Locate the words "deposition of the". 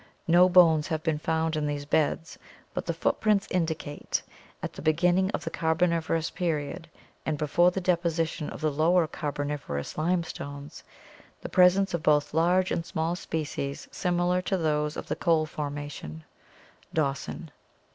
7.81-8.71